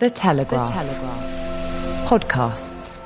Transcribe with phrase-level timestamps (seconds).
[0.00, 0.66] The Telegraph.
[0.66, 2.08] The Telegraph.
[2.08, 3.00] Podcasts.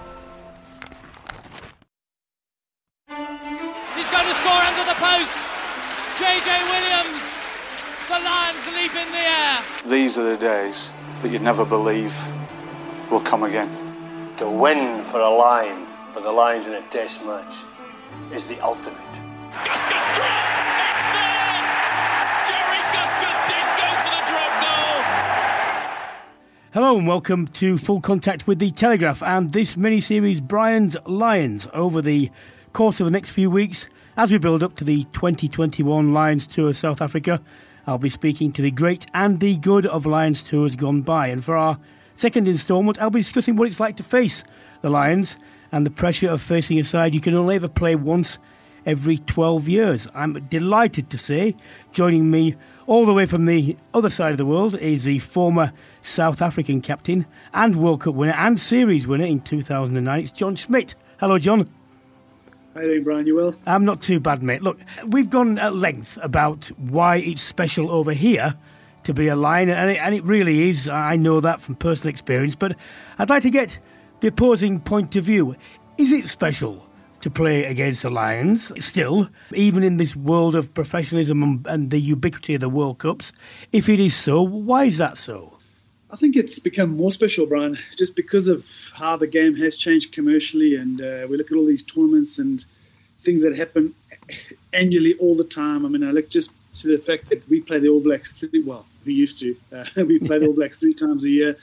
[3.94, 5.46] He's going to score under the post.
[6.16, 7.22] JJ Williams.
[8.08, 9.62] The Lions leap in the air.
[9.86, 12.16] These are the days that you never believe
[13.10, 13.68] will come again.
[14.38, 17.64] To win for a line, for the Lions in a test match,
[18.32, 18.96] is the ultimate.
[19.52, 20.48] Guscott drop!
[21.10, 21.27] It's
[26.80, 31.66] Hello and welcome to Full Contact with the Telegraph and this mini series Brian's Lions
[31.74, 32.30] over the
[32.72, 36.72] course of the next few weeks as we build up to the 2021 Lions Tour
[36.72, 37.42] South Africa.
[37.88, 41.44] I'll be speaking to the great and the good of Lions Tours gone by and
[41.44, 41.80] for our
[42.14, 44.44] second instalment I'll be discussing what it's like to face
[44.80, 45.36] the Lions
[45.72, 48.38] and the pressure of facing a side you can only ever play once
[48.88, 50.08] every 12 years.
[50.14, 51.54] I'm delighted to say,
[51.92, 55.74] joining me all the way from the other side of the world is the former
[56.00, 60.20] South African captain and World Cup winner and series winner in 2009.
[60.20, 60.94] It's John Smit.
[61.20, 61.68] Hello, John.
[62.72, 63.26] How you doing, Brian?
[63.26, 63.54] You well?
[63.66, 64.62] I'm not too bad, mate.
[64.62, 68.56] Look, we've gone at length about why it's special over here
[69.02, 70.88] to be a lion, and it, and it really is.
[70.88, 72.74] I know that from personal experience, but
[73.18, 73.80] I'd like to get
[74.20, 75.56] the opposing point of view.
[75.98, 76.87] Is it special
[77.20, 82.54] to play against the Lions still, even in this world of professionalism and- the ubiquity
[82.54, 83.32] of the World Cups?
[83.72, 85.58] If it is so, why is that so?
[86.10, 88.64] I think it's become more special, Brian, just because of
[88.94, 92.64] how the game has changed commercially, and uh, we look at all these tournaments and
[93.20, 93.94] things that happen
[94.72, 95.84] annually all the time.
[95.84, 98.32] I mean, I look just to the fact that we play the All Blacks.
[98.32, 99.56] Three, well, we used to.
[99.72, 101.56] Uh, we play the All Blacks three times a year.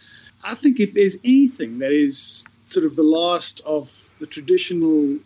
[0.44, 3.90] I think if there's anything that is sort of the last of
[4.20, 5.18] the traditional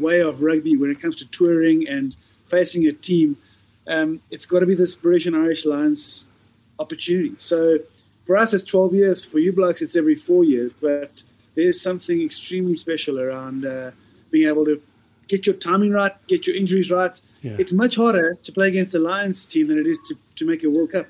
[0.00, 2.16] way of rugby when it comes to touring and
[2.46, 3.36] facing a team,
[3.86, 6.28] um, it's got to be this British and Irish Lions
[6.78, 7.34] opportunity.
[7.38, 7.78] So
[8.24, 9.24] for us, it's 12 years.
[9.24, 10.74] For you blokes, it's every four years.
[10.74, 11.22] But
[11.54, 13.92] there's something extremely special around uh,
[14.30, 14.80] being able to
[15.28, 17.20] get your timing right, get your injuries right.
[17.42, 17.56] Yeah.
[17.58, 20.64] It's much harder to play against the Lions team than it is to, to make
[20.64, 21.06] a World Cup.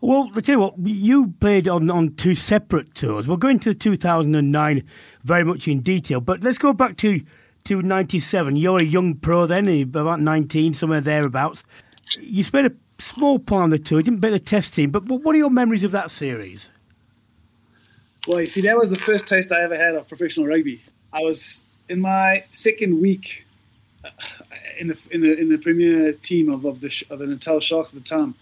[0.00, 3.26] Well, I tell you what, you played on, on two separate tours.
[3.26, 4.82] We'll go into 2009
[5.22, 7.22] very much in detail, but let's go back to,
[7.64, 8.56] to 97.
[8.56, 11.64] You're a young pro then, eh, about 19, somewhere thereabouts.
[12.20, 15.04] You spent a small part on the tour, you didn't play the test team, but
[15.04, 16.68] what are your memories of that series?
[18.26, 20.82] Well, you see, that was the first taste I ever had of professional rugby.
[21.12, 23.44] I was in my second week
[24.04, 24.10] uh,
[24.78, 27.90] in the in the in the premier team of, of the of the Natal Sharks
[27.90, 28.34] at the time.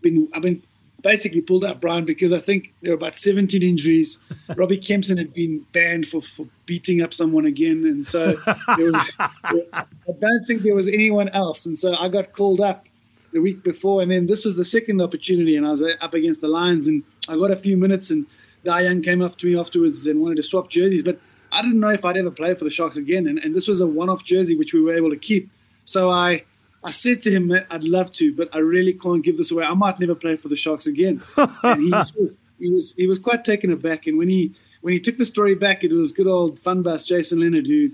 [0.00, 0.62] Been I've been
[1.06, 4.18] basically pulled out, Brian, because I think there were about 17 injuries.
[4.56, 8.32] Robbie Kempson had been banned for, for beating up someone again, and so
[8.76, 9.84] there was, I
[10.20, 12.86] don't think there was anyone else, and so I got called up
[13.32, 16.12] the week before, and then this was the second opportunity, and I was uh, up
[16.12, 18.26] against the Lions, and I got a few minutes, and
[18.64, 21.20] Dai Young came up to me afterwards and wanted to swap jerseys, but
[21.52, 23.80] I didn't know if I'd ever play for the Sharks again, and, and this was
[23.80, 25.50] a one-off jersey which we were able to keep.
[25.84, 26.44] So I,
[26.84, 29.64] I said to him, "I'd love to, but I really can't give this away.
[29.64, 32.16] I might never play for the Sharks again." and he was,
[32.58, 35.54] he was he was quite taken aback, and when he when he took the story
[35.54, 37.90] back, it was good old fun bus Jason Leonard who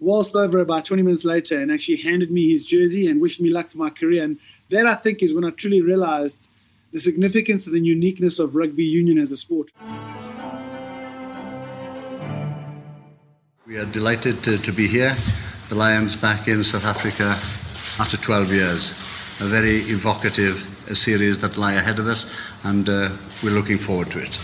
[0.00, 3.50] waltzed over about 20 minutes later and actually handed me his jersey and wished me
[3.50, 4.22] luck for my career.
[4.22, 4.38] And
[4.70, 6.48] that I think is when I truly realized
[6.92, 9.72] the significance and the uniqueness of rugby union as a sport.
[13.66, 15.14] We are delighted to, to be here.
[15.68, 17.34] The Lions back in South Africa
[18.00, 19.40] after 12 years.
[19.40, 20.56] A very evocative
[20.90, 22.26] uh, series that lie ahead of us,
[22.64, 23.08] and uh,
[23.42, 24.38] we're looking forward to it.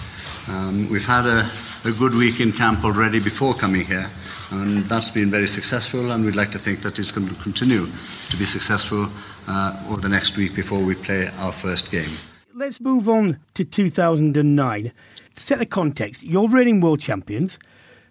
[0.49, 1.49] Um, we've had a,
[1.84, 4.06] a good week in camp already before coming here,
[4.52, 7.87] and that's been very successful, and we'd like to think that it's going to continue
[7.87, 9.06] to be successful
[9.49, 12.11] uh, over the next week before we play our first game.
[12.55, 14.93] Let's move on to 2009.
[15.34, 17.58] To set the context, you're reigning world champions,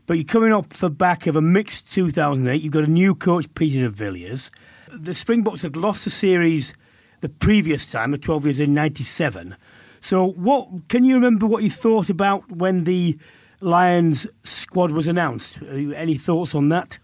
[0.05, 2.61] but you're coming off the back of a mixed 2008.
[2.61, 4.51] You've got a new coach, Peter de Villiers.
[4.93, 6.73] The Springboks had lost the series
[7.21, 9.55] the previous time, the 12 years in 97.
[10.01, 13.17] So, what can you remember what you thought about when the
[13.61, 15.59] Lions squad was announced?
[15.61, 16.99] Uh, Any thoughts on that?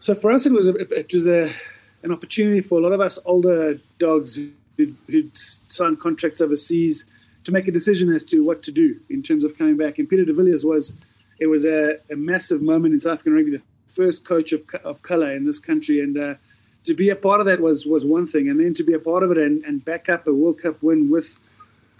[0.00, 1.52] So for us, it was a, it was a,
[2.02, 5.32] an opportunity for a lot of us older dogs who who'd, who'd
[5.68, 7.06] signed contracts overseas
[7.44, 9.98] to make a decision as to what to do in terms of coming back.
[9.98, 10.94] And Peter de Villiers was
[11.38, 13.62] it was a, a massive moment in South African rugby, the
[13.94, 16.34] first coach of, of colour in this country, and uh,
[16.84, 18.98] to be a part of that was was one thing, and then to be a
[18.98, 21.28] part of it and, and back up a World Cup win with,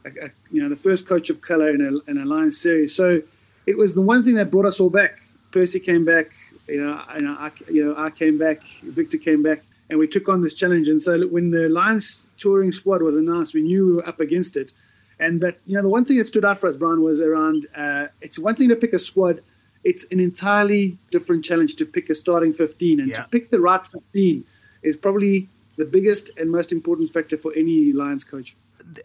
[0.04, 2.94] a, a, you know, the first coach of colour in a, in a Lions series.
[2.94, 3.22] So
[3.66, 5.20] it was the one thing that brought us all back.
[5.52, 6.30] Percy came back,
[6.66, 10.28] you know, and I, you know, I came back, Victor came back, and we took
[10.28, 10.88] on this challenge.
[10.88, 14.56] And so when the Lions touring squad was announced, we knew we were up against
[14.56, 14.72] it.
[15.20, 17.68] And but you know, the one thing that stood out for us, Brian, was around.
[17.76, 19.42] Uh, it's one thing to pick a squad.
[19.84, 23.22] It's an entirely different challenge to pick a starting 15, and Yeah.
[23.22, 24.44] to pick the right 15
[24.82, 28.56] is probably the biggest and most important factor for any Lions coach.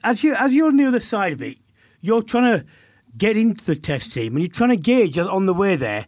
[0.04, 1.58] as you as you're on the other side of it,
[2.02, 2.66] you're trying to
[3.18, 6.08] get into the test team and you're trying to gauge on the way there.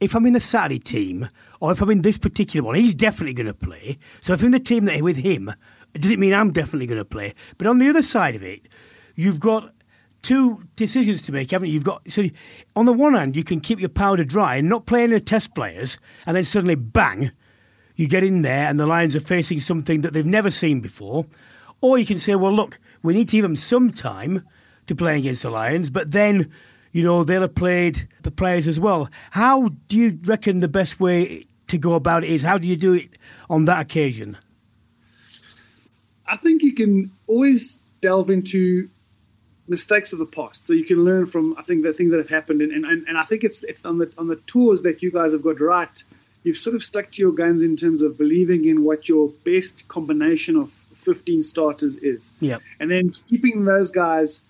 [0.00, 1.28] If I'm in the Saturday team
[1.60, 3.98] or if I'm in this particular one, he's definitely going to play.
[4.20, 5.52] So if I'm in the team that with him,
[5.94, 7.34] does it mean I'm definitely going to play?
[7.58, 8.68] But on the other side of it,
[9.16, 9.72] you've got
[10.22, 11.74] two decisions to make, haven't you?
[11.74, 12.24] You've got so
[12.76, 15.54] on the one hand, you can keep your powder dry and not play any test
[15.54, 17.32] players, and then suddenly bang,
[17.98, 21.26] you get in there and the Lions are facing something that they've never seen before.
[21.80, 24.46] Or you can say, well, look, we need to give them some time
[24.86, 26.50] to play against the Lions, but then,
[26.92, 29.10] you know, they'll have played the players as well.
[29.32, 32.42] How do you reckon the best way to go about it is?
[32.42, 33.10] How do you do it
[33.50, 34.38] on that occasion?
[36.24, 38.88] I think you can always delve into
[39.66, 41.54] mistakes of the past, so you can learn from.
[41.58, 43.98] I think the things that have happened, and, and, and I think it's it's on
[43.98, 46.02] the on the tours that you guys have got right.
[46.48, 49.86] You've sort of stuck to your guns in terms of believing in what your best
[49.88, 50.72] combination of
[51.04, 52.32] 15 starters is,
[52.80, 54.40] and then keeping those guys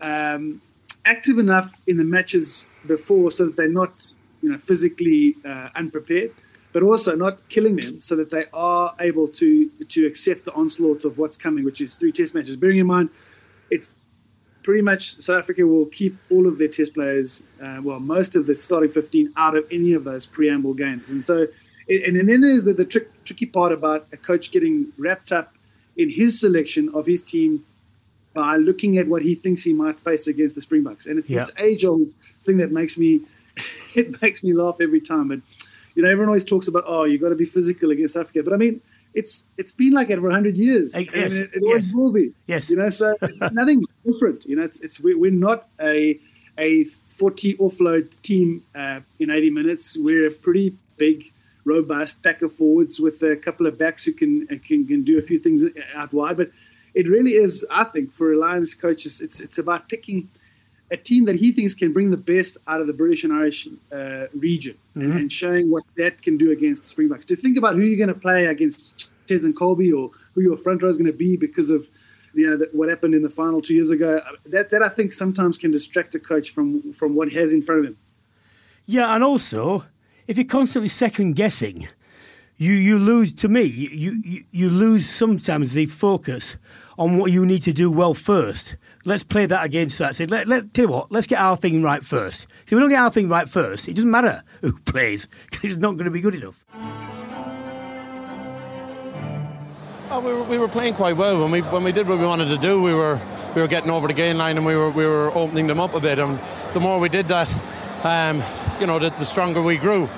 [0.00, 0.62] um,
[1.04, 6.32] active enough in the matches before, so that they're not you know physically uh, unprepared,
[6.72, 11.04] but also not killing them, so that they are able to to accept the onslaught
[11.04, 12.56] of what's coming, which is three test matches.
[12.56, 13.10] Bearing in mind,
[13.70, 13.90] it's
[14.68, 18.44] pretty much South Africa will keep all of their test players, uh, well, most of
[18.44, 21.08] the starting 15 out of any of those preamble games.
[21.08, 21.46] And so,
[21.88, 25.54] and, and then there's the, the trick, tricky part about a coach getting wrapped up
[25.96, 27.64] in his selection of his team
[28.34, 31.06] by looking at what he thinks he might face against the Springboks.
[31.06, 32.12] And it's this age-old
[32.44, 33.22] thing that makes me,
[33.94, 35.28] it makes me laugh every time.
[35.28, 35.40] But
[35.94, 38.42] you know, everyone always talks about, oh, you've got to be physical against Africa.
[38.42, 38.82] But I mean,
[39.18, 40.94] it's it's been like it for hundred years.
[40.94, 41.94] Eh, and yes, it, it always yes.
[41.94, 42.32] will be.
[42.46, 42.70] Yes.
[42.70, 43.14] You know, so
[43.52, 44.44] nothing's different.
[44.46, 46.20] You know, it's, it's we're, we're not a
[46.56, 46.84] a
[47.18, 49.98] 40 offload team uh, in 80 minutes.
[49.98, 51.32] We're a pretty big,
[51.64, 55.22] robust pack of forwards with a couple of backs who can can, can do a
[55.22, 56.36] few things out wide.
[56.36, 56.50] But
[56.94, 60.28] it really is, I think, for Alliance coaches, it's it's about picking
[60.90, 63.68] a team that he thinks can bring the best out of the British and Irish
[63.92, 67.26] uh, region and, and showing what that can do against the Springboks.
[67.26, 70.82] To think about who you're going to play against Cheslin Kolbe or who your front
[70.82, 71.86] row is going to be because of
[72.34, 74.18] you know that, what happened in the final two years ago.
[74.18, 77.52] uh, That that I think sometimes can distract a coach from from what he has
[77.52, 77.96] in front of him.
[78.86, 79.84] Yeah, and also,
[80.26, 81.88] if you're constantly second guessing,
[82.58, 86.56] you, you lose, to me, you, you, you lose sometimes the focus
[86.98, 88.76] on what you need to do well first.
[89.04, 90.16] Let's play that against that.
[90.16, 92.48] Say, let, let, tell you what, let's get our thing right first.
[92.64, 95.80] If we don't get our thing right first, it doesn't matter who plays, because it's
[95.80, 96.64] not going to be good enough.
[100.10, 102.24] Oh, we, were, we were playing quite well when we when we did what we
[102.24, 102.82] wanted to do.
[102.82, 103.20] We were
[103.54, 105.94] we were getting over the gain line and we were we were opening them up
[105.94, 106.18] a bit.
[106.18, 106.40] And
[106.72, 107.54] the more we did that,
[108.04, 108.42] um,
[108.80, 110.08] you know, the, the stronger we grew.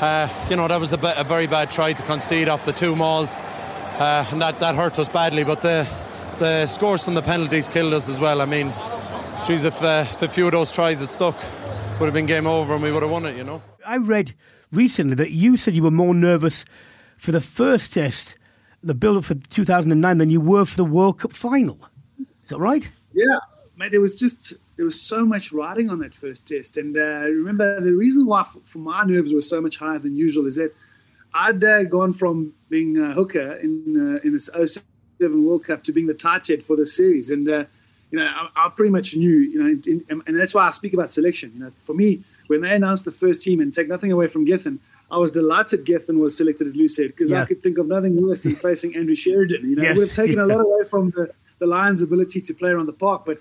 [0.00, 2.72] Uh, you know, that was a, ba- a very bad try to concede off the
[2.72, 5.44] two mauls, uh, and that, that hurt us badly.
[5.44, 5.88] But the
[6.38, 8.40] the scores from the penalties killed us as well.
[8.40, 8.72] I mean,
[9.46, 11.36] geez, if, uh, if a few of those tries had stuck,
[12.00, 13.36] would have been game over and we would have won it.
[13.36, 13.62] You know.
[13.86, 14.34] I read
[14.72, 16.64] recently that you said you were more nervous
[17.18, 18.38] for the first test,
[18.82, 21.78] the build up for 2009, than you were for the World Cup final.
[22.18, 22.90] Is that right?
[23.12, 23.38] Yeah,
[23.80, 23.90] mate.
[23.90, 27.80] There was just there was so much riding on that first test, and uh, remember
[27.80, 30.72] the reason why f- for my nerves were so much higher than usual is that
[31.34, 35.92] I'd uh, gone from being a hooker in uh, in this 07 World Cup to
[35.92, 37.64] being the tight head for the series, and uh,
[38.10, 40.70] you know I, I pretty much knew, you know, in, in, and that's why I
[40.70, 41.50] speak about selection.
[41.54, 44.44] You know, for me, when they announced the first team, and take nothing away from
[44.44, 44.78] Gethin,
[45.10, 47.42] I was delighted Gethin was selected at Loosehead because Yeah.
[47.42, 49.68] I could think of nothing worse than facing Andrew Sheridan.
[49.68, 52.40] You know, Yes, it would have taken a lot away from the, the Lions' ability
[52.40, 53.40] to play around the park, but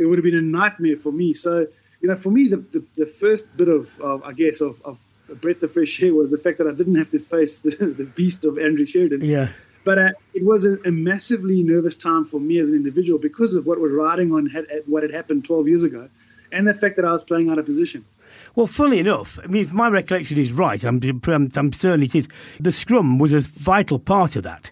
[0.00, 1.34] it would have been a nightmare for me.
[1.34, 1.66] So,
[2.00, 4.98] you know, for me, the, the, the first bit of, of, I guess, of, of
[5.30, 7.70] a breath of fresh air was the fact that I didn't have to face the,
[7.70, 9.24] the beast of Andrew Sheridan.
[9.24, 9.50] Yeah.
[9.84, 13.54] But uh, it was a, a massively nervous time for me as an individual because
[13.54, 16.08] of what we're riding on had, what had happened 12 years ago
[16.52, 18.04] and the fact that I was playing out of position.
[18.54, 22.14] Well, funnily enough, I mean, if my recollection is right, I'm, I'm, I'm certain it
[22.14, 22.28] is,
[22.58, 24.70] the scrum was a vital part of that.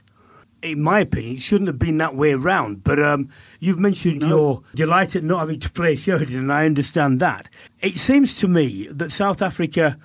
[0.62, 2.82] In my opinion, it shouldn't have been that way around.
[2.84, 3.28] But um,
[3.60, 4.28] you've mentioned No.
[4.28, 7.48] your delight at not having to play Sheridan, and I understand that.
[7.80, 9.98] It seems to me that South Africa,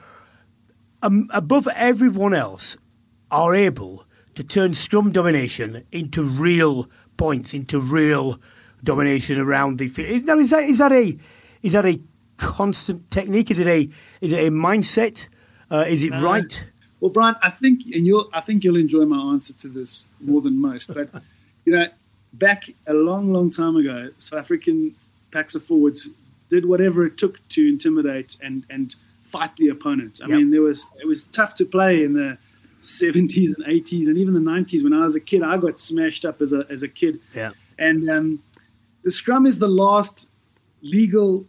[1.02, 2.78] um, above everyone else,
[3.32, 4.06] are able
[4.36, 8.40] to turn scrum domination into real points, into real
[8.84, 10.26] domination around the field.
[10.26, 11.18] Now, is that is that a
[11.62, 12.00] is that a
[12.38, 13.50] constant technique?
[13.52, 13.90] Is it a
[14.22, 15.28] is it a mindset?
[15.72, 16.66] Uh, is it Uh, right?
[17.04, 20.40] Well, Brian, I think, and you'll, I think you'll enjoy my answer to this more
[20.40, 20.88] than most.
[20.94, 21.10] But
[21.66, 21.88] you know,
[22.32, 24.96] back a long, long time ago, South African
[25.30, 26.12] packs of forwards
[26.50, 28.96] did whatever it took to intimidate and and
[29.34, 30.22] fight the opponent.
[30.24, 30.38] I Yep.
[30.38, 32.38] mean, there was it was tough to play in the
[32.82, 34.82] 70s and 80s and even the 90s.
[34.82, 37.20] When I was a kid, I got smashed up as a as a kid.
[37.36, 37.52] Yeah.
[37.78, 38.42] And um,
[39.04, 40.30] the scrum is the last
[40.82, 41.46] legal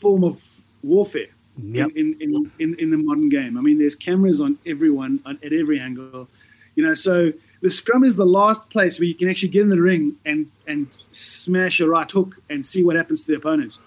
[0.00, 0.40] form of
[0.82, 1.28] warfare
[1.62, 1.90] Yep.
[1.96, 3.56] in, in, in, in, the modern game.
[3.56, 6.28] I mean, there's cameras on everyone on, at every angle.
[6.76, 9.68] You know, so the scrum is the last place where you can actually get in
[9.68, 13.78] the ring and, and smash a right hook and see what happens to the opponent.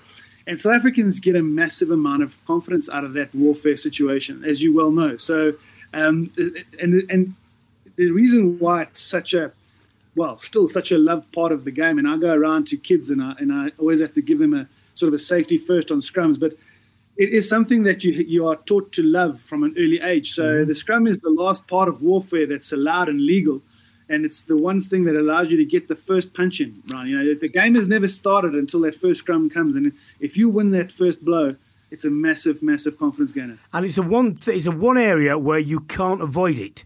[0.45, 4.61] And South Africans get a massive amount of confidence out of that warfare situation, as
[4.61, 5.17] you well know.
[5.17, 5.53] So,
[5.93, 6.31] um,
[6.79, 7.35] and and
[7.95, 9.53] the reason why it's such a
[10.15, 11.97] well, still such a loved part of the game.
[11.97, 14.53] And I go around to kids and I, and I always have to give them
[14.53, 16.39] a sort of a safety first on scrums.
[16.39, 16.53] But
[17.15, 20.33] it is something that you you are taught to love from an early age.
[20.33, 20.67] So mm-hmm.
[20.67, 23.61] the scrum is the last part of warfare that's allowed and legal.
[24.09, 27.07] And it's the one thing that allows you to get the first punch in, right?
[27.07, 29.75] You know, the game has never started until that first scrum comes.
[29.75, 31.55] And if you win that first blow,
[31.89, 33.57] it's a massive, massive confidence gainer.
[33.71, 36.83] and it's a one th- it's a one area where you can't avoid it.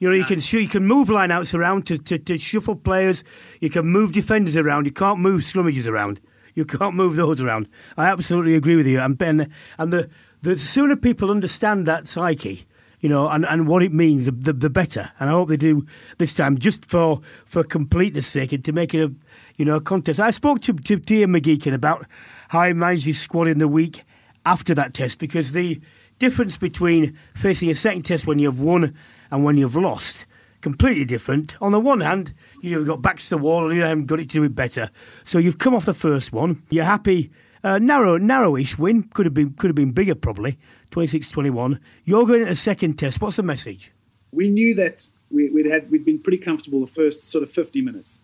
[0.00, 3.24] You know, you can you can move lineouts around to, to, to shuffle players.
[3.60, 4.86] You can move defenders around.
[4.86, 6.20] You can't move scrummages around.
[6.58, 7.68] You can't move those around.
[7.96, 8.98] I absolutely agree with you.
[8.98, 9.48] And Ben,
[9.78, 10.10] and the
[10.42, 12.66] the sooner people understand that psyche,
[12.98, 15.12] you know, and, and what it means, the, the the better.
[15.20, 15.86] And I hope they do
[16.18, 19.14] this time, just for for completeness' sake, and to make it a
[19.54, 20.18] you know a contest.
[20.18, 22.06] I spoke to to Ian McGeechan about
[22.48, 24.02] how he managed his squad in the week
[24.44, 25.80] after that test because the
[26.18, 28.96] difference between facing a second test when you've won
[29.30, 30.26] and when you've lost
[30.60, 31.60] completely different.
[31.62, 34.30] On the one hand, you've got backs to the wall, and you haven't got it
[34.30, 34.90] to do it better.
[35.24, 36.62] So you've come off the first one.
[36.70, 37.30] You're happy.
[37.64, 40.58] Uh, narrow, narrowish win could have been could have been bigger probably.
[40.92, 41.78] 26-21.
[42.04, 43.20] You're going to a second test.
[43.20, 43.92] What's the message?
[44.32, 47.80] we knew that we, we'd had we'd been pretty comfortable the first sort of 50
[47.82, 48.18] minutes.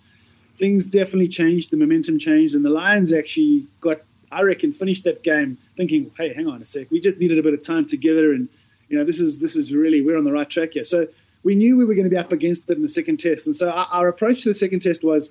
[0.56, 5.22] Things definitely changed, the momentum changed, and the Lions actually got, I reckon, finished that
[5.22, 8.32] game thinking, "Hey, hang on a sec, we just needed a bit of time together,
[8.32, 8.48] and
[8.88, 11.08] you know, this is this is really we're on the right track here." So
[11.44, 13.54] we knew we were going to be up against it in the second test, and
[13.54, 15.30] so our, our approach to the second test was.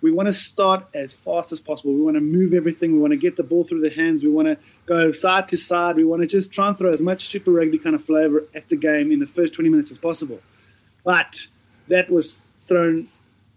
[0.00, 1.94] We want to start as fast as possible.
[1.94, 2.92] We want to move everything.
[2.92, 4.24] We want to get the ball through the hands.
[4.24, 5.94] We want to go side to side.
[5.94, 8.68] We want to just try and throw as much Super Rugby kind of flavour at
[8.68, 10.40] the game in the first 20 minutes as possible.
[11.04, 11.46] But
[11.86, 13.08] that was thrown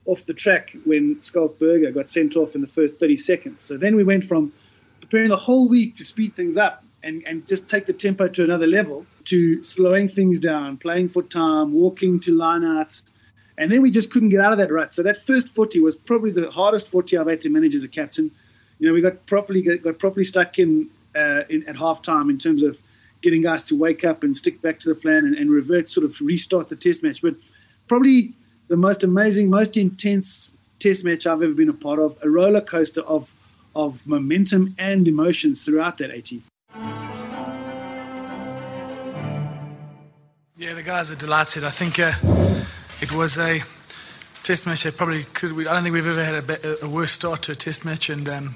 [0.06, 3.64] off the track when Schalk Burger got sent off in the first 30 seconds.
[3.64, 4.54] So then we went from
[5.02, 8.44] preparing the whole week to speed things up and, and just take the tempo to
[8.44, 13.12] another level to slowing things down, playing for time, walking to lineouts.
[13.58, 14.94] And then we just couldn't get out of that rut.
[14.94, 17.88] So that first 40 was probably the hardest 40 I've had to manage as a
[17.88, 18.32] captain.
[18.80, 22.64] You know, we got properly got, properly stuck in, uh, in at halftime in terms
[22.64, 22.78] of
[23.22, 26.06] getting guys to wake up and stick back to the plan and, and revert, sort
[26.06, 27.22] of restart the test match.
[27.22, 27.36] But
[27.88, 28.34] probably
[28.68, 32.62] the most amazing, most intense test match I've ever been a part of, a roller
[32.62, 33.30] coaster of
[33.76, 36.42] of momentum and emotions throughout that 80.
[40.58, 41.66] Yeah, the guys are delighted.
[41.66, 42.14] I think uh,
[43.02, 43.60] it was a
[44.44, 45.52] test match that probably could.
[45.52, 47.84] We, I don't think we've ever had a, be- a worse start to a test
[47.84, 48.56] match, and um,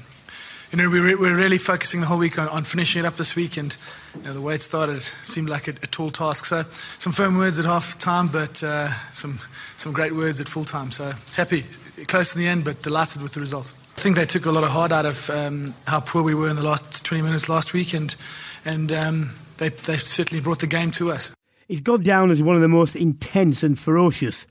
[0.72, 3.16] you know we re- we're really focusing the whole week on, on finishing it up
[3.16, 3.58] this week.
[3.58, 3.76] And
[4.16, 6.46] you know, the way it started seemed like a, a tall task.
[6.46, 9.38] So some firm words at half time, but uh, some
[9.76, 10.92] some great words at full time.
[10.92, 11.64] So happy,
[12.08, 13.74] close in the end, but delighted with the result.
[13.98, 16.48] I think they took a lot of heart out of um, how poor we were
[16.48, 18.16] in the last 20 minutes last week, and
[18.64, 21.36] and um, they they certainly brought the game to us.
[21.70, 24.48] He's gone down as one of the most intense and ferocious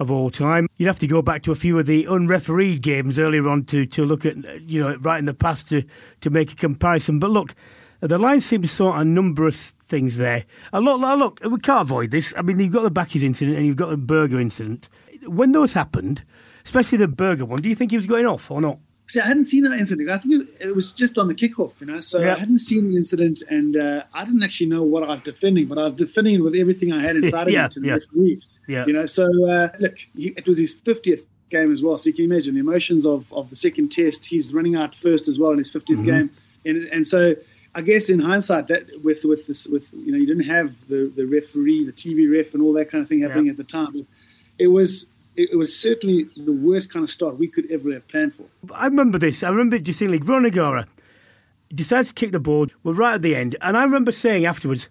[0.00, 0.66] of all time.
[0.76, 3.86] You'd have to go back to a few of the unrefereed games earlier on to,
[3.86, 5.84] to look at, you know, right in the past to,
[6.20, 7.20] to make a comparison.
[7.20, 7.54] But look,
[8.00, 10.46] the Lions seem to sort a number of things there.
[10.72, 12.34] A lot, look, we can't avoid this.
[12.36, 14.88] I mean, you've got the Bakkies incident and you've got the Burger incident.
[15.26, 16.24] When those happened,
[16.64, 18.78] especially the Burger one, do you think he was going off or not?
[19.08, 20.10] See, I hadn't seen that incident.
[20.10, 21.98] I think it, it was just on the kickoff, you know.
[22.00, 22.34] So Yeah.
[22.34, 25.66] I hadn't seen the incident, and uh, I didn't actually know what I was defending,
[25.66, 27.92] but I was defending it with everything I had inside of me to the yeah.
[27.94, 28.42] referee.
[28.66, 28.84] Yeah.
[28.86, 31.96] You know, so uh, look, he, it was his 50th game as well.
[31.96, 34.26] So you can imagine the emotions of, of the second test.
[34.26, 36.04] He's running out first as well in his 50th Mm-hmm.
[36.04, 36.30] game,
[36.66, 37.34] and and so
[37.74, 41.10] I guess in hindsight, that with with this with you know you didn't have the
[41.16, 43.52] the referee, the TV ref, and all that kind of thing happening Yeah.
[43.52, 43.92] at the time.
[43.92, 44.04] But
[44.58, 45.06] it was
[45.38, 48.46] it, was certainly the worst kind of start we could ever have planned for.
[48.72, 49.42] I remember this.
[49.42, 50.18] I remember distinctly.
[50.18, 50.86] Ronan O'Gara
[51.72, 52.72] decides to kick the board.
[52.82, 54.88] We're right at the end, and I remember saying afterwards,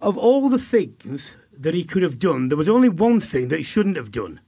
[0.00, 3.58] of all the things that he could have done, there was only one thing that
[3.58, 4.40] he shouldn't have done.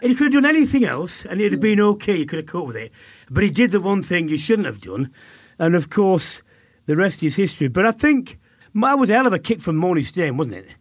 [0.00, 2.18] And he could have done anything else, and it'd have been okay.
[2.18, 2.92] He could have coped with it,
[3.30, 5.10] but he did the one thing you shouldn't have done,
[5.58, 6.42] and of course,
[6.86, 7.68] the rest is history.
[7.68, 8.38] But I think
[8.74, 10.74] that was a hell of a kick from Morné Steyn, wasn't it?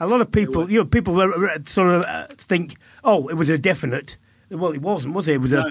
[0.00, 1.14] A lot of people, you know, people
[1.66, 4.16] sort of uh, think, oh, it was a definite.
[4.50, 5.34] Well, it wasn't, was it?
[5.34, 5.60] It was no.
[5.60, 5.70] a.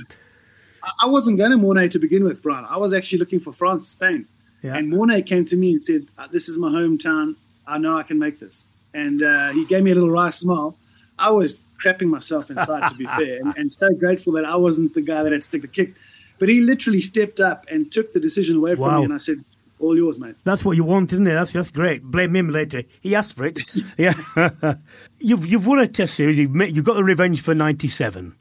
[1.01, 2.65] I wasn't going to Morné to begin with, Brian.
[2.65, 4.27] I was actually looking for Frans Steyn.
[4.61, 4.75] Yeah.
[4.75, 7.35] And Morné came to me and said, uh, This is my hometown.
[7.65, 8.65] I know I can make this.
[8.93, 10.77] And uh, he gave me a little wry smile.
[11.19, 14.93] I was crapping myself inside, to be fair, and, and, so grateful that I wasn't
[14.93, 15.93] the guy that had to take the kick.
[16.39, 18.99] But he literally stepped up and took the decision away from wow.
[18.99, 19.43] me, and I said,
[19.79, 20.35] all yours, mate.
[20.43, 21.33] That's what you want, isn't it?
[21.33, 22.03] That's that's great.
[22.03, 22.83] Blame him later.
[23.01, 23.61] He asked for it.
[23.97, 24.13] yeah.
[25.19, 26.37] you've you've won a Test series.
[26.37, 28.35] You've you've got the revenge for '97.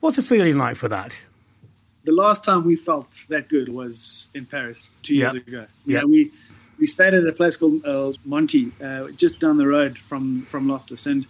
[0.00, 1.14] What's the feeling like for that?
[2.04, 5.46] The last time we felt that good was in Paris two years yep.
[5.46, 5.66] ago.
[5.84, 6.32] Yeah, we
[6.78, 10.66] we stayed at a place called uh, Monty, uh, just down the road from from
[10.66, 11.26] Loftus, and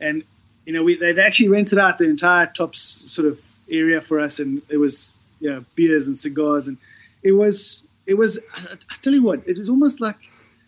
[0.00, 0.22] and
[0.64, 4.38] you know we they'd actually rented out the entire tops sort of area for us,
[4.38, 6.78] and it was you know beers and cigars, and
[7.22, 8.38] it was it was.
[8.54, 10.16] I, I tell you what, it was almost like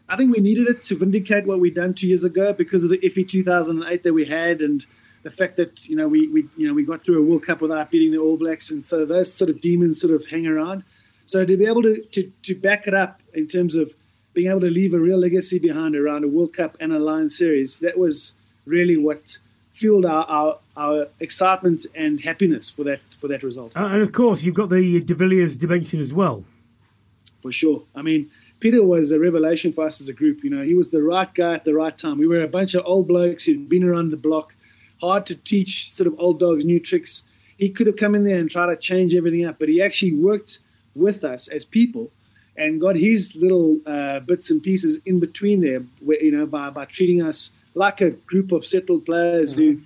[0.08, 2.90] I think we needed it to vindicate what we'd done two years ago because of
[2.90, 4.86] the iffy 2008 that we had, and
[5.22, 7.60] the fact that you know we, we you know we got through a World Cup
[7.60, 10.84] without beating the All Blacks, and so those sort of demons sort of hang around.
[11.26, 13.92] So to be able to, to, to back it up in terms of
[14.32, 17.36] being able to leave a real legacy behind around a World Cup and a Lions
[17.36, 18.32] series, that was
[18.64, 19.38] really what
[19.72, 23.72] fueled our, our, our excitement and happiness for that for that result.
[23.74, 26.44] Uh, and of course, you've got the De Villiers dimension as well
[27.46, 27.84] for sure.
[27.94, 30.42] I mean, Peter was a revelation for us as a group.
[30.42, 32.18] You know, he was the right guy at the right time.
[32.18, 34.56] We were a bunch of old blokes who'd been around the block,
[35.00, 37.22] hard to teach sort of old dogs new tricks.
[37.56, 40.14] He could have come in there and tried to change everything up, but he actually
[40.14, 40.58] worked
[40.96, 42.10] with us as people
[42.56, 46.70] and got his little uh, bits and pieces in between there, where, you know, by,
[46.70, 49.62] by treating us like a group of settled players mm-hmm.
[49.62, 49.82] who,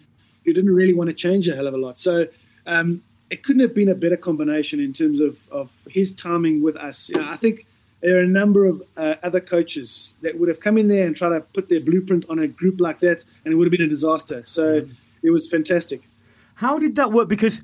[0.46, 1.98] who didn't really want to change a hell of a lot.
[1.98, 2.26] So
[2.66, 6.76] um, it couldn't have been a better combination in terms of, of his timing with
[6.76, 7.08] us.
[7.08, 7.66] You know, I think
[8.00, 11.16] there are a number of uh, other coaches that would have come in there and
[11.16, 13.86] tried to put their blueprint on a group like that, and it would have been
[13.86, 14.42] a disaster.
[14.46, 14.90] So mm.
[15.22, 16.02] it was fantastic.
[16.56, 17.28] How did that work?
[17.28, 17.62] Because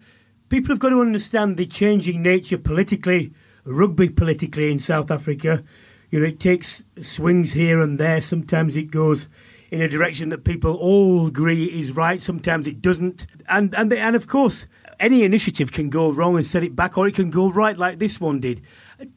[0.49, 3.33] people have got to understand the changing nature politically,
[3.65, 5.65] rugby politically in South Africa.
[6.11, 8.21] You know, it takes swings here and there.
[8.21, 9.27] Sometimes it goes
[9.71, 12.21] in a direction that people all agree is right.
[12.23, 13.27] Sometimes it doesn't.
[13.49, 14.67] And and and of course,
[15.01, 17.99] any initiative can go wrong and set it back, or it can go right, like
[17.99, 18.63] this one did.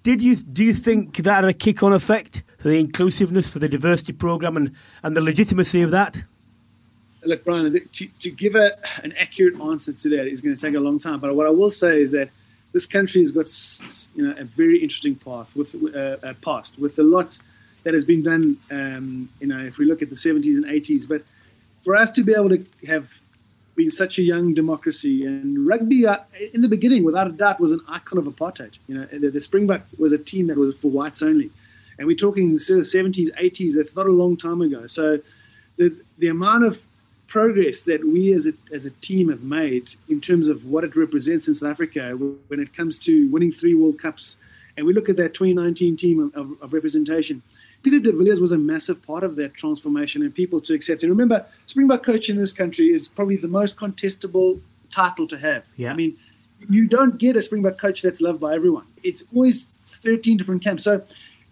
[0.03, 3.69] Did you do you think that had a kick-on effect for the inclusiveness, for the
[3.69, 6.23] diversity program, and, and the legitimacy of that?
[7.23, 10.75] Look, Brian, to, to give a, an accurate answer to that is going to take
[10.75, 11.19] a long time.
[11.19, 12.29] But what I will say is that
[12.71, 13.47] this country has got
[14.15, 17.37] you know a very interesting path with uh, a past with a lot
[17.89, 18.57] that has been done.
[18.69, 21.23] Um, you know, if we look at the 70s and 80s, but
[21.83, 23.07] for us to be able to have
[23.75, 25.25] been such a young democracy.
[25.25, 26.17] And rugby, uh,
[26.53, 28.77] in the beginning, without a doubt, was an icon of apartheid.
[28.87, 31.49] You know, the, the Springbok was a team that was for whites only,
[31.97, 33.73] and we're talking the 70s, 80s.
[33.75, 34.85] That's not a long time ago.
[34.85, 35.19] So,
[35.77, 36.79] the the amount of
[37.27, 40.95] progress that we as a, as a team have made in terms of what it
[40.95, 42.11] represents in South Africa
[42.49, 44.35] when it comes to winning three World Cups,
[44.75, 47.41] and we look at that 2019 team of, of, of representation
[47.81, 51.03] Peter de Villiers was a massive part of that transformation and people to accept.
[51.03, 54.59] And remember, Springbok coach in this country is probably the most contestable
[54.91, 55.63] title to have.
[55.77, 55.91] Yeah.
[55.91, 56.17] I mean,
[56.69, 58.85] you don't get a Springbok coach that's loved by everyone.
[59.03, 60.83] It's always 13 different camps.
[60.83, 61.03] So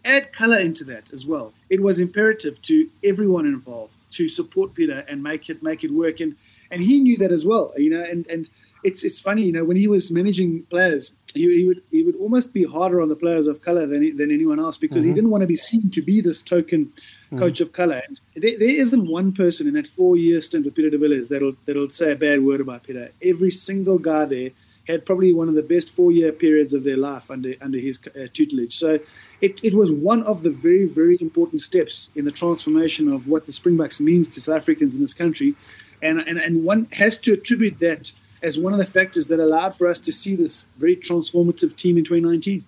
[0.04, 1.54] add color into that as well.
[1.70, 6.20] It was imperative to everyone involved to support Peter and make it make it work.
[6.20, 6.36] And
[6.72, 7.74] and he knew that as well.
[7.78, 8.50] You know, and and
[8.84, 12.16] it's it's funny, you know, when he was managing players, he, he would he would
[12.18, 15.10] almost be harder on the players of color than than anyone else because mm-hmm.
[15.10, 17.40] he didn't want to be seen to be this token mm-hmm.
[17.40, 18.02] coach of color.
[18.36, 21.56] There, there isn't one person in that four year stint with Peter de Villiers that'll
[21.66, 23.12] that'll say a bad word about Peter.
[23.22, 24.52] Every single guy there
[24.88, 28.00] had probably one of the best four year periods of their life under under his
[28.08, 28.78] uh, tutelage.
[28.78, 29.00] So.
[29.40, 33.46] It, it was one of the very, very important steps in the transformation of what
[33.46, 35.54] the Springboks means to South Africans in this country.
[36.02, 39.76] And, and, and one has to attribute that as one of the factors that allowed
[39.76, 42.64] for us to see this very transformative team in 2019.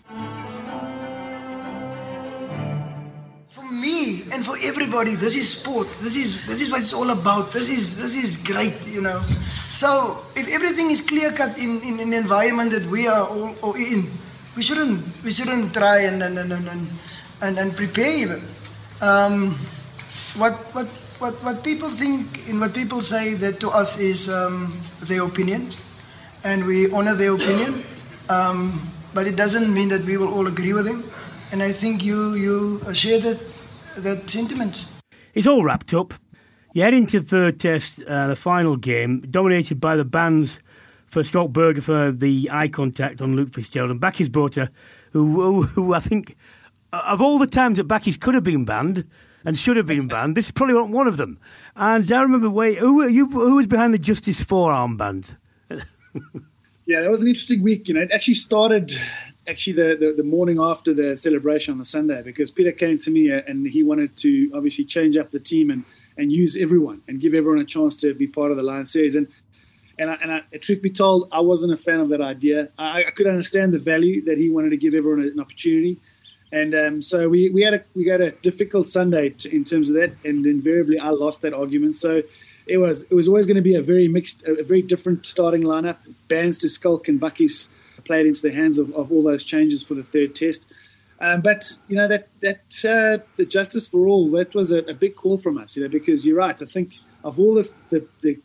[3.48, 5.88] For me and for everybody, this is sport.
[6.02, 7.52] This is this is what it's all about.
[7.52, 9.20] This is this is great, you know.
[9.22, 13.54] So if everything is clear cut in, in, in the environment that we are all,
[13.62, 14.06] all, in,
[14.56, 16.90] we shouldn't we shouldn't try and and and and,
[17.42, 18.42] and, and prepare even.
[19.02, 19.56] Um,
[20.38, 20.88] what what
[21.20, 24.72] what, what people think and what people say that to us is um,
[25.04, 25.68] their opinion,
[26.44, 27.84] and we honor their opinion.
[28.30, 28.82] Um,
[29.14, 31.04] but it doesn't mean that we will all agree with them.
[31.52, 33.40] And I think you you share that
[33.98, 35.02] that sentiment.
[35.34, 36.14] It's all wrapped up.
[36.74, 40.60] You head into the third test, uh, the final game, dominated by the bans
[41.08, 44.70] for Schalk Burger for the eye contact on Luke Fitzgerald and Bakkies Botha,
[45.12, 46.38] who, who, who I think,
[46.94, 49.06] uh, of all the times that Bakkies could have been banned
[49.46, 51.40] and should have been banned, this is probably not one of them.
[51.76, 55.38] And I remember, wait, who, you, who was behind the Justice 4 armband?
[56.86, 57.88] yeah, that was an interesting week.
[57.88, 58.98] You know, it actually started
[59.48, 63.10] actually the, the, the, morning after the celebration on the Sunday because Peter came to
[63.10, 65.84] me and he wanted to obviously change up the team and,
[66.18, 69.16] and use everyone and give everyone a chance to be part of the Lions series.
[69.16, 69.28] And
[70.00, 72.70] and I, and I, truth be told, I wasn't a fan of that idea.
[72.78, 76.00] I, I could understand the value that he wanted to give everyone an opportunity,
[76.52, 79.96] and um, so we, we had a we got a difficult Sunday in terms of
[79.96, 81.96] that, and invariably I lost that argument.
[81.96, 82.24] So
[82.66, 85.62] it was it was always going to be a very mixed, a very different starting
[85.62, 85.98] lineup.
[86.28, 87.68] Bands to Schalk and Bakkies
[88.06, 90.66] played into the hands of, of all those changes for the third test.
[91.22, 94.94] Um, but you know that that uh, the justice for all that was a, a,
[94.94, 96.60] big call from us, you know, because you're right.
[96.62, 98.40] I think of all the, the, the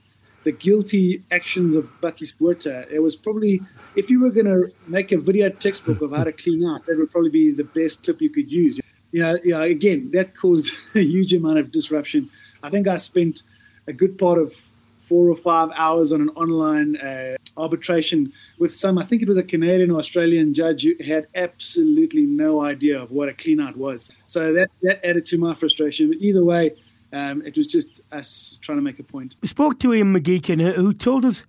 [0.44, 3.62] the guilty actions of Bakkies Botha, it was probably,
[3.96, 6.98] if you were going to make a video textbook of how to clean out, that
[6.98, 8.78] would probably be the best clip you could use.
[9.10, 12.30] You know, you know, again, that caused a huge amount of disruption.
[12.62, 13.42] I think I spent
[13.86, 14.54] a good part of
[15.00, 19.36] four or five hours on an online uh, arbitration with some, I think it was
[19.36, 23.76] a Canadian or Australian judge who had absolutely no idea of what a clean out
[23.76, 24.10] was.
[24.26, 26.08] So that, that added to my frustration.
[26.08, 26.74] But either way,
[27.14, 29.36] um, it was just us trying to make a point.
[29.40, 31.44] We spoke to Ian McGeechan, who told us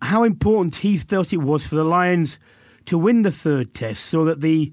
[0.00, 2.38] how important he felt it was for the Lions
[2.86, 4.72] to win the third test so that the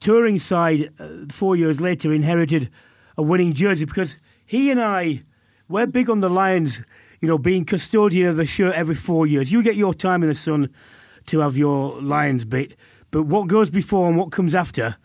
[0.00, 2.68] touring side uh, four years later inherited
[3.16, 5.22] a winning jersey because he and I,
[5.68, 6.82] we're big on the Lions,
[7.20, 9.52] you know, being custodian of the shirt every four years.
[9.52, 10.70] You get your time in the sun
[11.26, 12.74] to have your Lions bit,
[13.12, 14.96] but what goes before and what comes after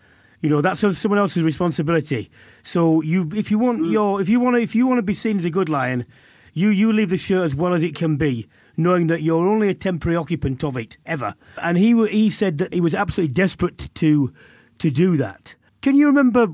[0.44, 2.30] you know that's someone else's responsibility.
[2.62, 3.90] So you, if you want mm.
[3.90, 6.04] your, if you want to, if you want to be seen as a good lion,
[6.52, 9.70] you you leave the shirt as well as it can be, knowing that you're only
[9.70, 11.34] a temporary occupant of it ever.
[11.62, 14.34] And he he said that he was absolutely desperate to
[14.80, 15.54] to do that.
[15.80, 16.48] Can you remember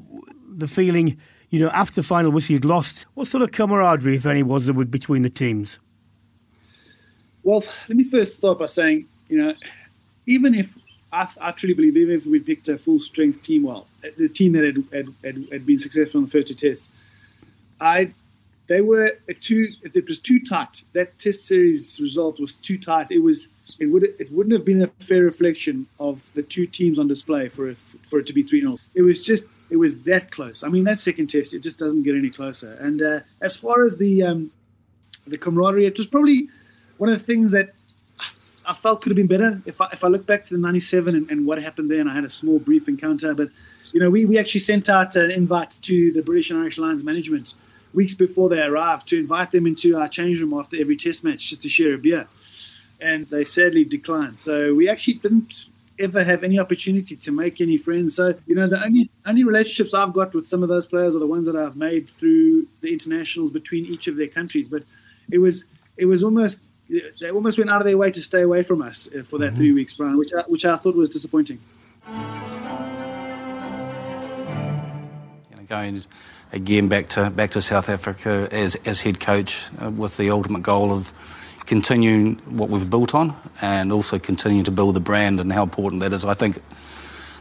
[0.48, 1.18] the feeling?
[1.48, 3.06] You know, after the final whistle, you'd lost.
[3.14, 5.80] What sort of camaraderie, if any, was there between the teams?
[7.42, 9.54] Well, let me first start by saying, you know,
[10.26, 10.72] even if
[11.12, 14.64] I, truly believe even if we picked a full strength team, well, the team that
[14.64, 16.88] had, had, had, had been successful in the first two tests,
[17.80, 18.12] I
[18.70, 19.72] they were too.
[19.82, 20.84] It was too tight.
[20.92, 23.08] That test series result was too tight.
[23.10, 23.48] It was.
[23.80, 24.04] It would.
[24.04, 27.78] It wouldn't have been a fair reflection of the two teams on display for it,
[28.08, 29.44] for it to be three 0 It was just.
[29.70, 30.62] It was that close.
[30.62, 32.74] I mean, that second test, it just doesn't get any closer.
[32.74, 34.52] And uh, as far as the um,
[35.26, 36.48] the camaraderie, it was probably
[36.98, 37.70] one of the things that
[38.70, 39.60] I felt could have been better.
[39.66, 42.08] If I, if I look back to the 97 and, and what happened there, and
[42.08, 43.48] I had a small brief encounter, but,
[43.92, 47.02] you know, we, we actually sent out an invite to the British and Irish Lions
[47.02, 47.54] management
[47.92, 51.50] weeks before they arrived to invite them into our change room after every test match
[51.50, 52.28] just to share a beer.
[53.00, 54.38] And they sadly declined.
[54.38, 55.64] So we actually didn't
[55.98, 58.14] ever have any opportunity to make any friends.
[58.14, 61.18] So, you know, the only only relationships I've got with some of those players are
[61.18, 64.68] the ones that I've made through the internationals between each of their countries.
[64.68, 64.84] But
[65.32, 65.64] it was
[65.96, 66.60] it was almost
[67.20, 69.50] they almost went out of their way to stay away from us uh, for that
[69.50, 69.56] mm-hmm.
[69.56, 71.60] three weeks, Brian, which I, which I thought was disappointing.
[75.70, 76.02] going
[76.52, 80.64] again back to back to South Africa as as head coach uh, with the ultimate
[80.64, 81.12] goal of
[81.64, 86.02] continuing what we've built on and also continuing to build the brand and how important
[86.02, 86.24] that is.
[86.24, 86.56] I think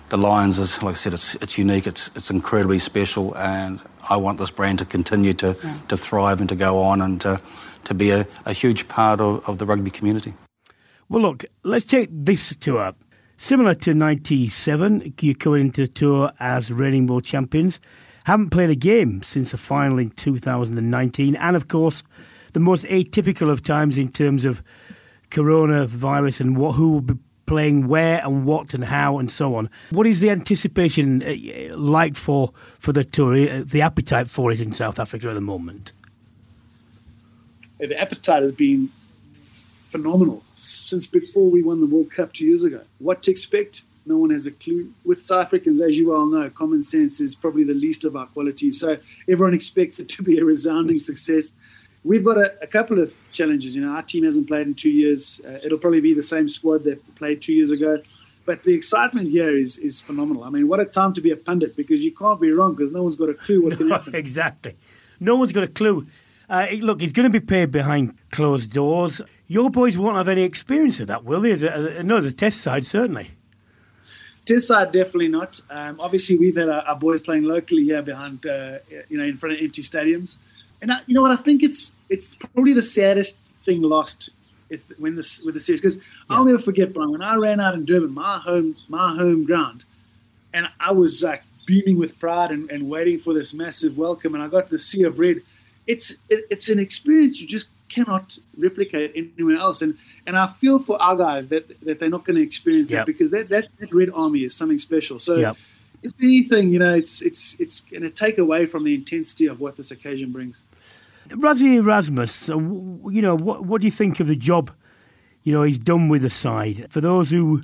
[0.09, 4.17] the Lions is, like I said, it's, it's unique, it's, it's incredibly special, and I
[4.17, 5.77] want this brand to continue to, yeah.
[5.87, 7.41] to thrive and to go on and to,
[7.85, 10.33] to be a, a huge part of, of the rugby community.
[11.09, 12.93] Well, look, let's take this tour.
[13.37, 17.79] Similar to 97, you're coming into the tour as reigning world champions.
[18.25, 21.35] Haven't played a game since the final in 2019.
[21.35, 22.03] And of course,
[22.53, 24.61] the most atypical of times in terms of
[25.31, 27.13] coronavirus and what, who will be
[27.49, 29.71] playing where and what and how and so on.
[29.89, 34.61] What is the anticipation uh, like for, for the tour, uh, the appetite for it
[34.61, 35.91] in South Africa at the moment?
[37.79, 38.91] the appetite has been
[39.89, 42.81] phenomenal since before we won the World Cup two years ago.
[42.99, 43.81] What to expect?
[44.05, 44.93] No one has a clue.
[45.03, 48.27] With South Africans, as you well know, common sense is probably the least of our
[48.27, 48.79] qualities.
[48.79, 51.53] So everyone expects it to be a resounding success.
[52.03, 53.75] We've got a, a couple of challenges.
[53.75, 55.41] You know, our team hasn't played in two years.
[55.45, 58.01] Uh, it'll probably be the same squad that played two years ago.
[58.45, 60.43] But the excitement here is is phenomenal.
[60.43, 62.91] I mean, what a time to be a pundit because you can't be wrong because
[62.91, 64.15] no one's got a clue what's going to happen.
[64.25, 64.75] exactly.
[65.19, 66.07] no one's got a clue.
[66.49, 69.21] Uh, look, he's going to be paid behind closed doors.
[69.47, 71.51] Your boys won't have any experience of that, will they?
[71.51, 73.31] As a, as a, no, the test side certainly.
[74.45, 75.61] Test side definitely not.
[75.69, 79.37] Um, obviously, we've had our, our, boys playing locally here behind, uh, you know, in
[79.37, 80.37] front of empty stadiums,
[80.81, 81.31] and I, you know what?
[81.31, 84.29] I think it's it's probably the saddest thing lost
[84.69, 86.01] if when this with the series because yeah.
[86.29, 89.83] I'll never forget Brian when I ran out in Durban, my home my home ground,
[90.53, 94.43] and I was like beaming with pride and, and waiting for this massive welcome, and
[94.43, 95.41] I got the sea of red.
[95.87, 100.79] It's it, it's an experience you just cannot replicate anywhere else, and and I feel
[100.79, 103.01] for our guys that that they're not going to experience yep.
[103.01, 105.19] that because that, that that red army is something special.
[105.19, 105.35] So.
[105.35, 105.57] Yep.
[106.01, 109.59] If anything, you know, it's it's it's going to take away from the intensity of
[109.59, 110.63] what this occasion brings.
[111.29, 114.71] Rassie Erasmus, uh, you know, what, what do you think of the job,
[115.43, 116.87] you know, he's done with the side?
[116.89, 117.61] For those who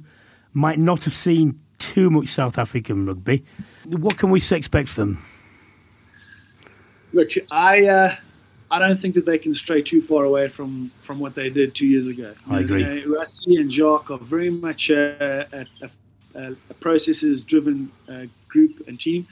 [0.53, 3.43] might not have seen too much South African rugby,
[3.85, 5.23] what can we expect from them?
[7.13, 8.15] Look, I uh,
[8.71, 11.75] I don't think that they can stray too far away from, from what they did
[11.75, 12.33] two years ago.
[12.49, 12.83] I agree.
[12.83, 13.23] You know,
[13.59, 15.89] and Jacques are very much a, a,
[16.35, 19.27] a, a processes-driven uh, group and team.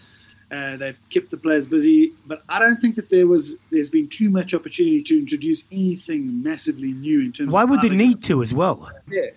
[0.54, 4.08] Uh, they've kept the players busy, but I don't think that there was there's been
[4.08, 7.52] too much opportunity to introduce anything massively new in terms.
[7.52, 8.92] Why would they need to as well?
[9.10, 9.30] Yeah,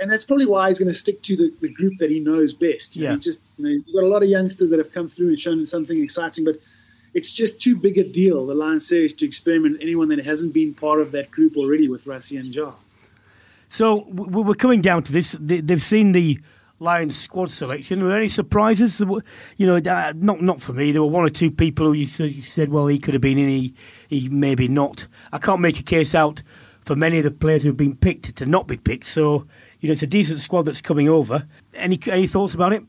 [0.00, 2.52] and that's probably why he's going to stick to the, the group that he knows
[2.52, 2.94] best.
[2.94, 5.28] Yeah, know, just you know, you've got a lot of youngsters that have come through
[5.28, 6.56] and shown something exciting, but
[7.14, 10.74] it's just too big a deal the Lions series to experiment anyone that hasn't been
[10.74, 12.74] part of that group already with Rassie and Jar.
[13.70, 15.36] So we're coming down to this.
[15.40, 16.38] They've seen the
[16.80, 18.02] Lions squad selection.
[18.02, 19.00] Were there any surprises?
[19.00, 20.92] You know, uh, not not for me.
[20.92, 23.48] There were one or two people who you said, well, he could have been in,
[23.48, 23.74] he,
[24.08, 25.06] he maybe not.
[25.30, 26.42] I can't make a case out
[26.80, 29.04] for many of the players who've been picked to not be picked.
[29.04, 29.46] So,
[29.80, 31.46] you know, it's a decent squad that's coming over.
[31.74, 32.82] Any any thoughts about it?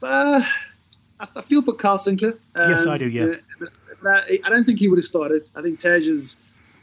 [0.00, 0.42] Uh,
[1.18, 2.38] I feel for Kyle Sinckler.
[2.54, 3.34] Um, yes, I do, yeah.
[4.06, 5.48] I don't think he would have started.
[5.56, 6.36] I think Taj is,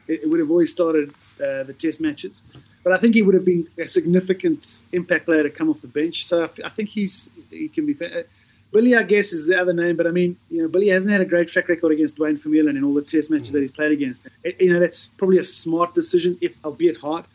[0.08, 2.42] it would have always started uh, the test matches.
[2.84, 5.88] But I think he would have been a significant impact player to come off the
[5.88, 6.26] bench.
[6.26, 7.96] So I think he's he can be.
[8.04, 8.24] Uh,
[8.72, 11.20] Billy, I guess, is the other name, but I mean, you know, Billy hasn't had
[11.20, 13.52] a great track record against Duane Vermeulen in all the Test matches mm.
[13.54, 14.28] that he's played against.
[14.44, 17.26] It, you know, that's probably a smart decision, if albeit hard.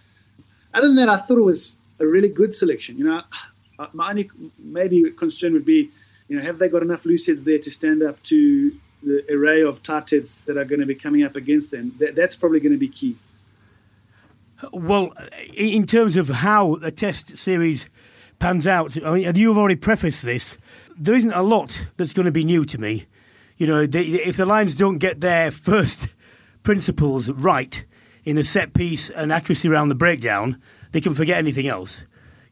[0.73, 2.97] Other than that, I thought it was a really good selection.
[2.97, 3.23] You know,
[3.93, 5.91] my only maybe concern would be,
[6.29, 9.63] you know, have they got enough loose heads there to stand up to the array
[9.63, 11.95] of tight heads that are going to be coming up against them?
[11.99, 13.17] That, that's probably going to be key.
[14.73, 15.13] Well,
[15.55, 17.89] in terms of how the test series
[18.39, 20.57] pans out, I mean, you've already prefaced this.
[20.97, 23.07] There isn't a lot that's going to be new to me.
[23.59, 26.09] You know, they, if the Lions don't get their first
[26.63, 27.85] principles right
[28.25, 30.61] in the set piece and accuracy around the breakdown,
[30.93, 32.03] they can forget anything else.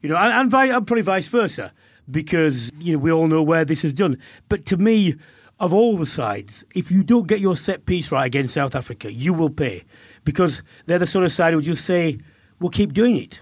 [0.01, 1.73] You know, and, and, and probably vice versa,
[2.09, 4.17] because you know we all know where this is done.
[4.47, 5.15] But to me,
[5.59, 9.11] of all the sides, if you don't get your set piece right against South Africa,
[9.11, 9.83] you will pay
[10.25, 12.19] because they're the sort of side who just say,
[12.59, 13.39] we'll keep doing it.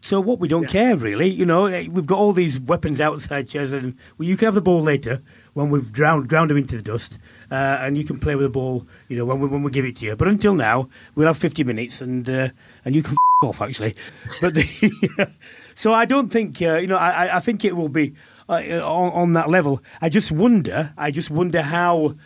[0.00, 0.38] So what?
[0.38, 0.68] We don't yeah.
[0.68, 1.30] care really.
[1.30, 4.54] You know, eh, we've got all these weapons outside, Chaz, and well, you can have
[4.54, 5.22] the ball later
[5.54, 7.18] when we've drowned drowned them into the dust,
[7.50, 8.86] uh, and you can play with the ball.
[9.08, 10.14] You know, when we when we give it to you.
[10.14, 12.50] But until now, we'll have fifty minutes, and uh,
[12.84, 13.96] and you can f- off actually.
[14.42, 15.30] But the,
[15.74, 16.98] so I don't think uh, you know.
[16.98, 18.12] I I think it will be
[18.46, 19.82] uh, on, on that level.
[20.02, 20.92] I just wonder.
[20.98, 22.16] I just wonder how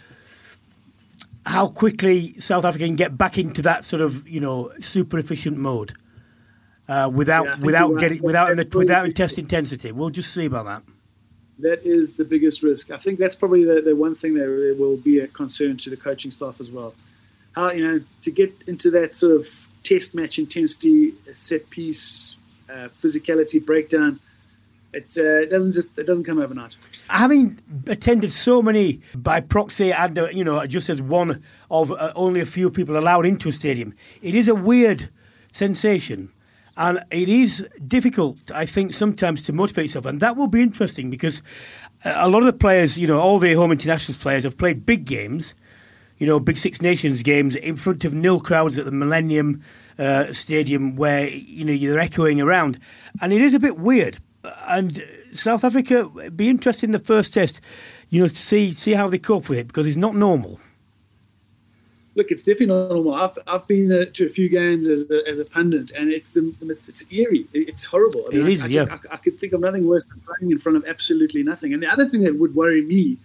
[1.48, 5.56] how quickly South Africa can get back into that sort of you know super efficient
[5.56, 5.94] mode
[6.88, 9.90] uh, without yeah, without getting without the, without test intensity.
[9.90, 10.82] We'll just see about that.
[11.60, 12.90] That is the biggest risk.
[12.90, 15.96] I think that's probably the, the one thing that will be a concern to the
[15.96, 16.94] coaching staff as well.
[17.52, 19.46] How you know to get into that sort of
[19.82, 22.36] test match intensity, set piece,
[22.68, 24.20] uh, physicality breakdown
[24.92, 26.76] it's uh, it doesn't just it doesn't come overnight.
[27.08, 32.12] Having attended so many by proxy and uh, you know just as one of uh,
[32.16, 35.10] only a few people allowed into a stadium, it is a weird
[35.52, 36.32] sensation.
[36.76, 40.06] And it is difficult, I think, sometimes to motivate yourself.
[40.06, 41.42] And that will be interesting because
[42.04, 45.04] a lot of the players, you know, all the home internationals players have played big
[45.04, 45.54] games,
[46.18, 49.60] you know, big Six Nations games in front of nil crowds at the Millennium
[49.98, 52.78] uh, Stadium where, you know, you're echoing around.
[53.20, 57.60] And it is a bit weird and South Africa be interested in the first test,
[58.08, 60.60] you know, to see see how they cope with it because it's not normal.
[62.14, 63.14] Look, it's definitely not normal.
[63.14, 66.28] I've, I've been uh, to a few games as a, as a pundit, and it's
[66.28, 67.46] the it's, it's eerie.
[67.52, 68.24] It's horrible.
[68.28, 68.86] I mean, it is, I, yeah.
[68.90, 71.72] I, I, could think of nothing worse than playing in front of absolutely nothing.
[71.72, 73.18] And the other thing that would worry me,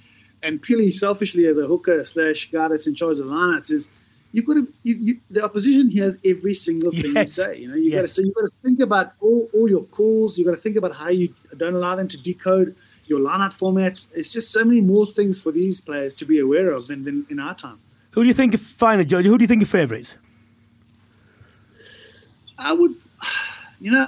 [0.43, 3.87] and purely selfishly as a hooker slash guy that's in charge of lineouts, is
[4.33, 7.37] you've got to you, you, the opposition hears every single thing yes.
[7.37, 7.57] you say.
[7.59, 7.95] You know, you yes.
[7.95, 10.37] got to so you've got to think about all, all your calls.
[10.37, 14.03] You've got to think about how you don't allow them to decode your line-out format.
[14.13, 17.25] It's just so many more things for these players to be aware of than, than
[17.29, 17.79] in our time.
[18.11, 19.25] Who do you think of final, George?
[19.25, 20.17] Who do you think are favourites?
[22.57, 22.95] I would,
[23.79, 24.07] you know,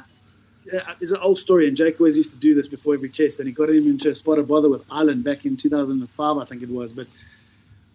[0.74, 3.40] uh, it's an old story, and Jake always used to do this before every test,
[3.40, 6.46] and he got him into a spot of bother with Ireland back in 2005, I
[6.46, 6.94] think it was.
[6.94, 7.08] But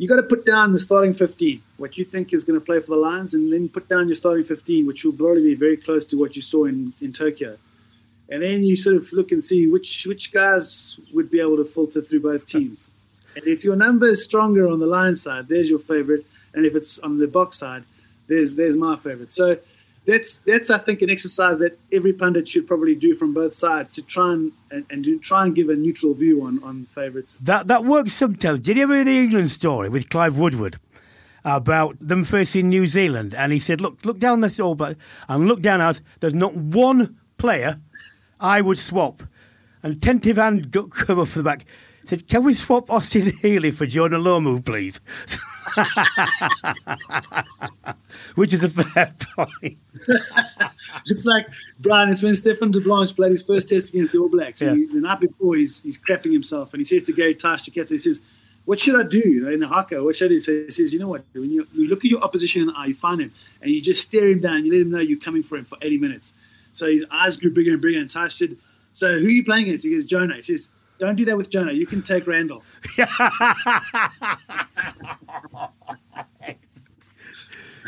[0.01, 2.81] you got to put down the starting 15, what you think is going to play
[2.81, 5.77] for the Lions, and then put down your starting 15, which will probably be very
[5.77, 7.59] close to what you saw in, in Tokyo.
[8.31, 11.67] And then you sort of look and see which which guys would be able to
[11.67, 12.91] filter through both teams.
[13.37, 16.75] And if your number is stronger on the Lions side, there's your favorite, and if
[16.75, 17.85] it's on the Boks side,
[18.27, 19.35] there's there's my favorite.
[19.35, 19.59] So
[20.07, 23.95] that's that's I think an exercise that every pundit should probably do from both sides
[23.95, 27.39] to try and and, and do, try and give a neutral view on on favourites.
[27.39, 28.61] That that works sometimes.
[28.61, 30.79] Did you ever hear the England story with Clive Woodward
[31.45, 33.35] about them facing New Zealand?
[33.35, 34.97] And he said, "Look, look down this all, but
[35.29, 36.01] and look down out.
[36.21, 37.81] There's not one player
[38.41, 39.23] I would swap."
[39.83, 40.37] And tentative
[40.71, 41.67] got come for the back.
[42.07, 45.01] Said, "Can we swap Austin Healey for Jonah Lomu, please?"
[48.35, 49.79] Which is a fair point.
[51.07, 51.47] it's like
[51.81, 52.11] Brian.
[52.11, 54.63] It's when Stefan Terblanche played his first test against the All Blacks.
[54.63, 54.75] Yeah.
[54.75, 57.71] He, the night before, he's he's crapping himself, and he says to Gary Tash to
[57.71, 58.21] captain, he says,
[58.65, 60.41] "What should I do?" You know, in the haka, what should I do?
[60.41, 61.25] So he says, "You know what?
[61.33, 63.81] When you, you look at your opposition in the eye, you find him, and you
[63.81, 64.65] just stare him down.
[64.65, 66.35] You let him know you're coming for him for 80 minutes."
[66.73, 68.57] So his eyes grew bigger and bigger, and Tash said,
[68.93, 70.69] "So who are you playing against?" He goes, "Jonah." He says.
[71.01, 71.73] Don't do that with Jonah.
[71.73, 72.63] You can take Randall.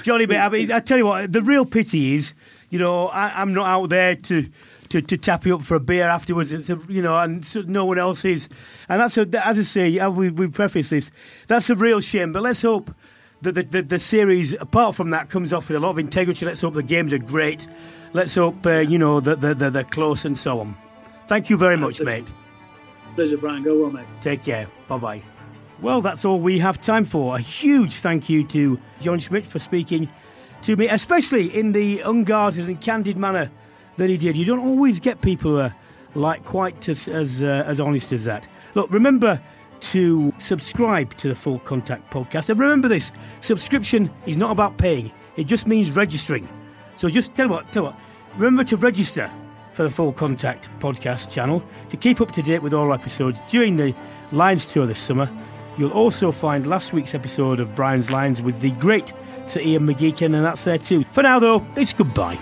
[0.03, 2.33] Johnny, but I mean, I tell you what, the real pity is,
[2.71, 4.49] you know, I, I'm not out there to,
[4.89, 7.61] to, to tap you up for a beer afterwards, it's a, you know, and so
[7.61, 8.49] no one else is.
[8.89, 11.11] And that's, a, as I say, uh, we, we preface this,
[11.49, 12.33] that's a real shame.
[12.33, 12.95] But let's hope
[13.43, 16.47] that the, the, the series, apart from that, comes off with a lot of integrity.
[16.47, 17.69] Let's hope the games are great.
[18.15, 20.75] Let's hope, uh, you know, that they're, they're close and so on.
[21.29, 22.25] Thank you very much, mate.
[23.15, 23.63] Pleasure, Brian.
[23.63, 24.07] Go well, mate.
[24.21, 24.69] Take care.
[24.89, 25.23] Bye bye.
[25.81, 27.37] Well, that's all we have time for.
[27.37, 30.09] A huge thank you to John Smit for speaking
[30.63, 33.51] to me, especially in the unguarded and candid manner
[33.97, 34.37] that he did.
[34.37, 35.75] You don't always get people are
[36.15, 38.49] like quite as as, uh, as honest as that.
[38.75, 39.41] Look, remember
[39.81, 45.11] to subscribe to the Full Contact podcast, and remember this: subscription is not about paying;
[45.37, 46.49] it just means registering.
[46.97, 47.99] So just tell you what, tell you what.
[48.37, 49.31] Remember to register
[49.73, 53.77] for the Full Contact podcast channel to keep up to date with all episodes during
[53.77, 53.95] the
[54.31, 55.31] Lions tour this summer.
[55.79, 59.13] You'll also find last week's episode of Brian's Lions with the great
[59.47, 61.05] Sir Ian McGeechan, and that's there too.
[61.13, 62.39] For now, though, it's goodbye.